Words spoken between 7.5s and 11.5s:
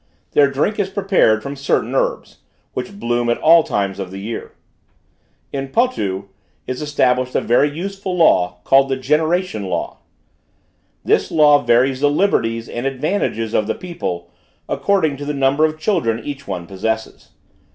useful law called the "generation law." This